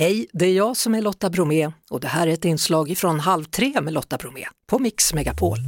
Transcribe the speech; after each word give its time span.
Hej, 0.00 0.26
det 0.32 0.46
är 0.46 0.52
jag 0.52 0.76
som 0.76 0.94
är 0.94 1.02
Lotta 1.02 1.30
Bromé 1.30 1.72
och 1.90 2.00
det 2.00 2.08
här 2.08 2.26
är 2.26 2.32
ett 2.32 2.44
inslag 2.44 2.94
från 2.96 3.20
Halv 3.20 3.44
tre 3.44 3.80
med 3.80 3.92
Lotta 3.92 4.16
Bromé 4.16 4.44
på 4.66 4.78
Mix 4.78 5.14
Megapol. 5.14 5.58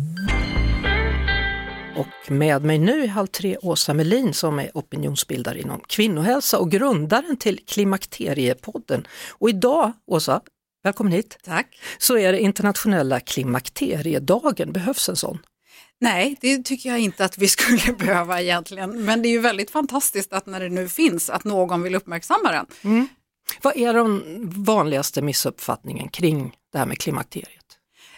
Och 1.96 2.32
med 2.32 2.64
mig 2.64 2.78
nu 2.78 3.04
i 3.04 3.06
Halv 3.06 3.26
tre 3.26 3.56
Åsa 3.62 3.94
Melin 3.94 4.34
som 4.34 4.58
är 4.58 4.70
opinionsbildare 4.74 5.60
inom 5.60 5.80
kvinnohälsa 5.80 6.58
och 6.58 6.70
grundaren 6.70 7.36
till 7.36 7.60
Klimakteriepodden. 7.66 9.06
Och 9.30 9.50
idag, 9.50 9.92
Åsa, 10.06 10.40
välkommen 10.84 11.12
hit, 11.12 11.38
Tack. 11.44 11.80
så 11.98 12.18
är 12.18 12.32
det 12.32 12.40
internationella 12.40 13.20
klimakteriedagen. 13.20 14.72
Behövs 14.72 15.08
en 15.08 15.16
sån? 15.16 15.38
Nej, 16.00 16.36
det 16.40 16.64
tycker 16.64 16.88
jag 16.88 16.98
inte 16.98 17.24
att 17.24 17.38
vi 17.38 17.48
skulle 17.48 17.92
behöva 17.98 18.42
egentligen. 18.42 19.04
Men 19.04 19.22
det 19.22 19.28
är 19.28 19.30
ju 19.30 19.40
väldigt 19.40 19.70
fantastiskt 19.70 20.32
att 20.32 20.46
när 20.46 20.60
det 20.60 20.68
nu 20.68 20.88
finns, 20.88 21.30
att 21.30 21.44
någon 21.44 21.82
vill 21.82 21.94
uppmärksamma 21.94 22.52
den. 22.52 22.66
Vad 23.62 23.76
är 23.76 23.94
den 23.94 24.22
vanligaste 24.64 25.22
missuppfattningen 25.22 26.08
kring 26.08 26.56
det 26.72 26.78
här 26.78 26.86
med 26.86 26.98
klimakteriet? 26.98 27.56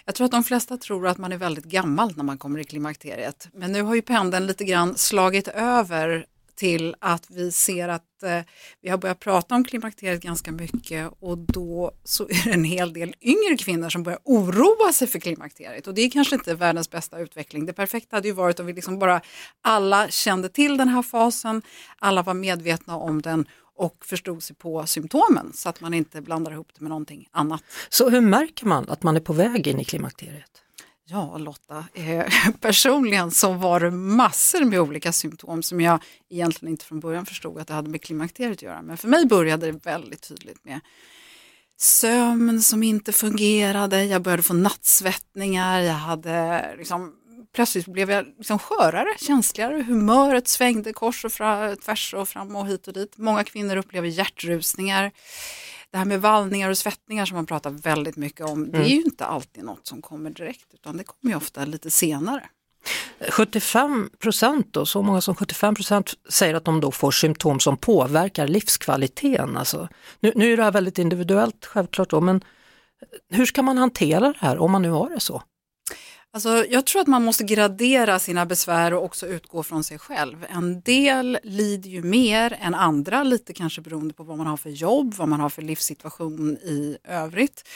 Jag 0.04 0.14
tror 0.14 0.24
att 0.24 0.30
de 0.30 0.44
flesta 0.44 0.76
tror 0.76 1.06
att 1.06 1.18
man 1.18 1.32
är 1.32 1.36
väldigt 1.36 1.64
gammal 1.64 2.12
när 2.16 2.24
man 2.24 2.38
kommer 2.38 2.58
i 2.58 2.64
klimakteriet. 2.64 3.48
Men 3.54 3.72
nu 3.72 3.82
har 3.82 3.94
ju 3.94 4.02
pendeln 4.02 4.46
lite 4.46 4.64
grann 4.64 4.96
slagit 4.96 5.48
över 5.48 6.26
till 6.54 6.94
att 6.98 7.30
vi 7.30 7.52
ser 7.52 7.88
att 7.88 8.22
eh, 8.22 8.40
vi 8.80 8.88
har 8.88 8.98
börjat 8.98 9.20
prata 9.20 9.54
om 9.54 9.64
klimakteriet 9.64 10.22
ganska 10.22 10.52
mycket 10.52 11.10
och 11.20 11.38
då 11.38 11.92
så 12.04 12.24
är 12.28 12.44
det 12.44 12.50
en 12.50 12.64
hel 12.64 12.92
del 12.92 13.14
yngre 13.20 13.56
kvinnor 13.58 13.88
som 13.88 14.02
börjar 14.02 14.18
oroa 14.24 14.92
sig 14.92 15.08
för 15.08 15.18
klimakteriet 15.18 15.86
och 15.86 15.94
det 15.94 16.02
är 16.02 16.10
kanske 16.10 16.34
inte 16.34 16.54
världens 16.54 16.90
bästa 16.90 17.18
utveckling. 17.18 17.66
Det 17.66 17.72
perfekta 17.72 18.16
hade 18.16 18.28
ju 18.28 18.34
varit 18.34 18.60
om 18.60 18.66
vi 18.66 18.72
liksom 18.72 18.98
bara 18.98 19.20
alla 19.62 20.08
kände 20.08 20.48
till 20.48 20.76
den 20.76 20.88
här 20.88 21.02
fasen, 21.02 21.62
alla 21.98 22.22
var 22.22 22.34
medvetna 22.34 22.96
om 22.96 23.22
den 23.22 23.46
och 23.76 24.04
förstod 24.04 24.42
sig 24.42 24.56
på 24.56 24.86
symptomen 24.86 25.52
så 25.54 25.68
att 25.68 25.80
man 25.80 25.94
inte 25.94 26.20
blandar 26.20 26.52
ihop 26.52 26.68
det 26.74 26.80
med 26.80 26.88
någonting 26.88 27.28
annat. 27.30 27.62
Så 27.88 28.10
hur 28.10 28.20
märker 28.20 28.66
man 28.66 28.88
att 28.88 29.02
man 29.02 29.16
är 29.16 29.20
på 29.20 29.32
väg 29.32 29.66
in 29.66 29.80
i 29.80 29.84
klimakteriet? 29.84 30.62
Ja, 31.04 31.38
Lotta, 31.38 31.84
eh, 31.94 32.26
personligen 32.60 33.30
så 33.30 33.52
var 33.52 33.80
det 33.80 33.90
massor 33.90 34.64
med 34.64 34.80
olika 34.80 35.12
symptom 35.12 35.62
som 35.62 35.80
jag 35.80 36.02
egentligen 36.30 36.72
inte 36.72 36.84
från 36.84 37.00
början 37.00 37.26
förstod 37.26 37.58
att 37.58 37.68
det 37.68 37.74
hade 37.74 37.90
med 37.90 38.02
klimakteriet 38.02 38.58
att 38.58 38.62
göra. 38.62 38.82
Men 38.82 38.96
för 38.96 39.08
mig 39.08 39.26
började 39.26 39.66
det 39.66 39.84
väldigt 39.84 40.28
tydligt 40.28 40.64
med 40.64 40.80
sömn 41.82 42.62
som 42.62 42.82
inte 42.82 43.12
fungerade, 43.12 44.04
jag 44.04 44.22
började 44.22 44.42
få 44.42 44.54
nattsvettningar, 44.54 45.80
jag 45.80 45.94
hade 45.94 46.74
liksom, 46.78 47.12
plötsligt 47.54 47.86
blev 47.86 48.10
jag 48.10 48.26
liksom 48.38 48.58
skörare, 48.58 49.14
känsligare, 49.20 49.82
humöret 49.82 50.48
svängde 50.48 50.92
kors 50.92 51.24
och 51.24 51.32
fra, 51.32 51.76
tvärs 51.76 52.14
och 52.14 52.28
fram 52.28 52.56
och 52.56 52.66
hit 52.66 52.88
och 52.88 52.94
dit. 52.94 53.18
Många 53.18 53.44
kvinnor 53.44 53.76
upplever 53.76 54.08
hjärtrusningar. 54.08 55.12
Det 55.90 55.98
här 55.98 56.04
med 56.04 56.20
vallningar 56.20 56.70
och 56.70 56.78
svettningar 56.78 57.26
som 57.26 57.36
man 57.36 57.46
pratar 57.46 57.70
väldigt 57.70 58.16
mycket 58.16 58.46
om, 58.46 58.70
det 58.70 58.78
är 58.78 58.84
ju 58.84 59.02
inte 59.02 59.24
alltid 59.24 59.64
något 59.64 59.86
som 59.86 60.02
kommer 60.02 60.30
direkt 60.30 60.74
utan 60.74 60.96
det 60.96 61.04
kommer 61.04 61.32
ju 61.32 61.36
ofta 61.36 61.64
lite 61.64 61.90
senare. 61.90 62.48
75 63.30 64.10
procent 64.18 64.68
då, 64.70 64.86
så 64.86 65.02
många 65.02 65.20
som 65.20 65.34
75 65.34 65.74
procent 65.74 66.14
säger 66.28 66.54
att 66.54 66.64
de 66.64 66.80
då 66.80 66.90
får 66.90 67.10
symptom 67.10 67.60
som 67.60 67.76
påverkar 67.76 68.48
livskvaliteten. 68.48 69.56
Alltså, 69.56 69.88
nu, 70.20 70.32
nu 70.34 70.52
är 70.52 70.56
det 70.56 70.62
här 70.62 70.70
väldigt 70.70 70.98
individuellt 70.98 71.66
självklart 71.66 72.10
då, 72.10 72.20
men 72.20 72.44
hur 73.30 73.46
ska 73.46 73.62
man 73.62 73.78
hantera 73.78 74.20
det 74.20 74.38
här 74.38 74.58
om 74.58 74.72
man 74.72 74.82
nu 74.82 74.90
har 74.90 75.10
det 75.10 75.20
så? 75.20 75.42
Alltså, 76.34 76.66
jag 76.66 76.86
tror 76.86 77.02
att 77.02 77.06
man 77.08 77.24
måste 77.24 77.44
gradera 77.44 78.18
sina 78.18 78.46
besvär 78.46 78.94
och 78.94 79.04
också 79.04 79.26
utgå 79.26 79.62
från 79.62 79.84
sig 79.84 79.98
själv. 79.98 80.46
En 80.48 80.80
del 80.80 81.38
lider 81.42 81.90
ju 81.90 82.02
mer 82.02 82.58
än 82.60 82.74
andra, 82.74 83.22
lite 83.22 83.52
kanske 83.52 83.80
beroende 83.80 84.14
på 84.14 84.22
vad 84.24 84.38
man 84.38 84.46
har 84.46 84.56
för 84.56 84.70
jobb, 84.70 85.14
vad 85.14 85.28
man 85.28 85.40
har 85.40 85.48
för 85.48 85.62
livssituation 85.62 86.56
i 86.56 86.98
övrigt. 87.04 87.68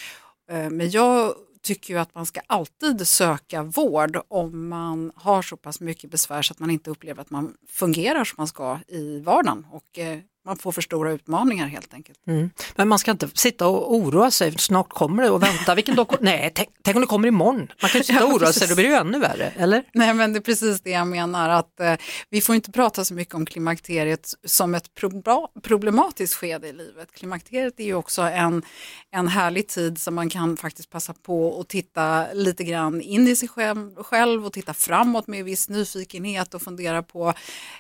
Eh, 0.51 0.71
men 0.71 0.91
jag 0.91 1.35
tycker 1.63 1.95
ju 1.95 2.01
att 2.01 2.15
man 2.15 2.27
ska 2.27 2.41
alltid 2.47 3.09
söka 3.09 3.63
vård 3.63 4.21
om 4.29 4.69
man 4.69 5.13
har 5.15 5.43
så 5.43 5.57
pass 5.57 5.81
mycket 5.81 6.11
besvär 6.11 6.43
så 6.43 6.53
att 6.53 6.59
man 6.59 6.71
inte 6.71 6.91
upplever 6.91 7.21
att 7.21 7.31
man 7.31 7.55
fungerar 7.69 8.25
som 8.25 8.35
man 8.39 8.49
ska 8.49 8.79
i 8.89 9.21
vardagen 9.21 9.67
och 9.71 9.99
eh, 9.99 10.19
man 10.47 10.57
får 10.57 10.73
för 10.73 10.83
stora 10.83 11.13
utmaningar 11.13 11.67
helt 11.67 11.95
enkelt. 11.95 12.19
Mm. 12.27 12.51
Men 12.77 12.89
man 12.89 12.99
ska 12.99 13.11
inte 13.11 13.29
sitta 13.35 13.69
och 13.69 13.95
oroa 13.95 14.31
sig, 14.31 14.59
snart 14.59 14.89
kommer 14.89 15.23
det 15.23 15.31
och 15.31 15.43
vänta, 15.43 15.75
vilken 15.75 15.97
dag 15.97 16.15
Nej, 16.21 16.53
tänk, 16.55 16.69
tänk 16.83 16.95
om 16.97 17.01
det 17.01 17.07
kommer 17.07 17.29
imorgon. 17.29 17.69
Man 17.83 17.91
kan 17.91 17.99
ju 17.99 18.05
sitta 18.05 18.25
och 18.25 18.33
oroa 18.35 18.53
sig, 18.53 18.69
då 18.69 18.75
blir 18.75 18.85
det 18.85 18.91
ju 18.91 18.97
ännu 18.97 19.19
värre, 19.19 19.53
eller? 19.57 19.85
Nej 19.93 20.15
men 20.15 20.33
det 20.33 20.39
är 20.39 20.41
precis 20.41 20.81
det 20.81 20.91
jag 20.91 21.07
menar 21.07 21.49
att 21.49 21.81
eh, 21.81 21.95
vi 22.31 22.41
får 22.41 22.55
inte 22.55 22.73
prata 22.73 23.05
så 23.05 23.15
mycket 23.15 23.35
om 23.35 23.47
klimakteriet 23.47 24.35
som 24.45 24.75
ett 24.75 24.95
proba- 25.01 25.49
problematiskt 25.63 26.35
skede 26.35 26.69
i 26.69 26.73
livet. 26.73 27.13
Klimakteriet 27.13 27.81
är 27.81 27.85
ju 27.85 27.95
också 27.95 28.23
en, 28.23 28.63
en 29.11 29.29
härlig 29.29 29.69
tid 29.69 30.01
som 30.01 30.15
man 30.15 30.29
kan 30.29 30.57
faktiskt 30.57 30.91
passa 30.91 31.15
på 31.23 31.61
att 31.61 31.69
titta 31.69 32.33
lite 32.33 32.65
grann 32.65 33.01
in 33.01 33.29
i 33.29 33.37
sig 33.37 33.49
själv, 33.49 33.95
själv 33.97 34.47
och 34.47 34.53
titta 34.53 34.75
framåt 34.75 35.27
med 35.27 35.45
viss 35.45 35.69
nyfikenhet 35.69 36.55
och 36.55 36.63
fundera 36.63 37.03
på 37.03 37.33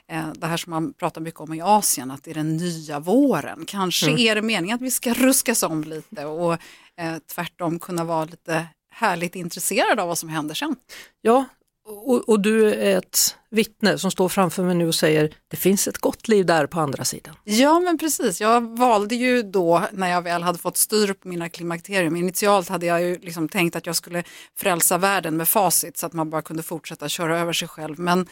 eh, 0.09 0.33
det 0.34 0.47
här 0.47 0.56
som 0.56 0.71
man 0.71 0.93
pratar 0.93 1.21
mycket 1.21 1.41
om 1.41 1.54
i 1.54 1.60
Asien, 1.60 2.10
att 2.10 2.25
det 2.25 2.31
är 2.31 2.34
den 2.34 2.56
nya 2.56 3.00
våren. 3.00 3.65
Kanske 3.67 4.11
är 4.11 4.34
det 4.34 4.43
meningen 4.43 4.75
att 4.75 4.83
vi 4.83 4.91
ska 4.91 5.15
ruskas 5.15 5.62
om 5.62 5.84
lite 5.84 6.25
och 6.25 6.53
eh, 6.53 7.17
tvärtom 7.34 7.78
kunna 7.78 8.05
vara 8.05 8.25
lite 8.25 8.67
härligt 8.91 9.34
intresserad 9.34 10.00
av 10.00 10.09
vad 10.09 10.19
som 10.19 10.28
händer 10.28 10.55
sen. 10.55 10.77
Ja, 11.21 11.45
och, 11.89 12.28
och 12.28 12.41
du 12.41 12.75
är 12.75 12.99
ett 12.99 13.37
vittne 13.50 13.99
som 13.99 14.11
står 14.11 14.28
framför 14.28 14.62
mig 14.62 14.75
nu 14.75 14.89
och 14.89 14.95
säger 14.95 15.34
det 15.49 15.56
finns 15.56 15.89
ett 15.89 15.99
gott 15.99 16.28
liv 16.28 16.47
där 16.47 16.66
på 16.66 16.81
andra 16.81 17.05
sidan. 17.05 17.34
Ja 17.45 17.81
men 17.81 17.99
precis, 17.99 18.41
jag 18.41 18.77
valde 18.78 19.15
ju 19.15 19.43
då 19.43 19.83
när 19.93 20.11
jag 20.11 20.22
väl 20.22 20.43
hade 20.43 20.59
fått 20.59 20.77
styr 20.77 21.12
på 21.12 21.28
mina 21.28 21.49
klimakterium. 21.49 22.16
Initialt 22.16 22.69
hade 22.69 22.87
jag 22.87 23.03
ju 23.03 23.19
liksom 23.19 23.49
tänkt 23.49 23.77
att 23.77 23.87
jag 23.87 23.97
skulle 23.97 24.25
frälsa 24.56 24.99
världen 24.99 25.37
med 25.37 25.49
facit 25.49 25.99
så 25.99 26.06
att 26.06 26.12
man 26.12 26.31
bara 26.31 26.43
kunde 26.43 26.62
fortsätta 26.62 27.09
köra 27.09 27.41
över 27.41 27.53
sig 27.53 27.69
själv. 27.69 27.99
Men 27.99 28.27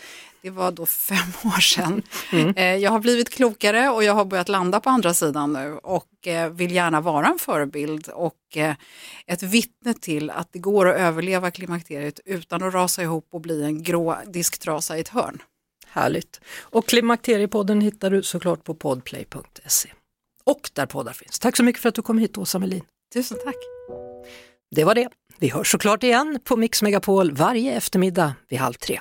det 0.44 0.50
var 0.50 0.70
då 0.72 0.86
fem 0.86 1.16
år 1.44 1.60
sedan. 1.60 2.02
Eh, 2.56 2.64
Jag 2.76 2.90
har 2.90 3.00
blivit 3.00 3.30
klokare 3.30 3.88
och 3.88 4.04
jag 4.04 4.14
har 4.14 4.24
börjat 4.24 4.48
landa 4.48 4.80
på 4.80 4.90
andra 4.90 5.14
sidan 5.14 5.52
nu 5.52 5.78
och 5.82 6.26
eh, 6.26 6.50
vill 6.50 6.70
gärna 6.72 7.00
vara 7.00 7.26
en 7.26 7.38
förebild 7.38 8.08
och 8.08 8.56
eh, 8.56 8.74
ett 9.26 9.42
vittne 9.42 9.94
till 9.94 10.30
att 10.30 10.52
det 10.52 10.58
går 10.58 10.88
att 10.88 10.96
överleva 11.00 11.50
klimakteriet 11.50 12.20
utan 12.24 12.62
att 12.62 12.74
rasa 12.74 13.02
ihop 13.02 13.28
och 13.32 13.40
bli 13.40 13.62
en 13.64 13.82
grå 13.82 14.16
disktrasa 14.26 14.96
i 14.98 15.00
ett 15.00 15.08
hörn. 15.08 15.42
Härligt. 15.86 16.40
Och 16.60 16.86
Klimakteriepodden 16.88 17.80
hittar 17.80 18.10
du 18.10 18.22
såklart 18.22 18.64
på 18.64 18.74
podplay.se. 18.74 19.88
Och 20.44 20.70
där 20.72 20.86
poddar 20.86 21.12
finns. 21.12 21.38
Tack 21.38 21.56
så 21.56 21.62
mycket 21.64 21.82
för 21.82 21.88
att 21.88 21.94
du 21.94 22.02
kom 22.02 22.18
hit 22.18 22.38
Åsa 22.38 22.58
Melin. 22.58 22.82
Tusen 23.14 23.38
tack! 23.44 23.56
Det 24.76 24.84
var 24.84 24.94
det. 24.94 25.08
Vi 25.38 25.48
hörs 25.48 25.70
såklart 25.70 26.02
igen 26.02 26.38
på 26.44 26.56
Mix 26.56 26.82
Megapol 26.82 27.32
varje 27.32 27.72
eftermiddag 27.76 28.34
vid 28.48 28.58
halv 28.58 28.74
tre. 28.74 29.00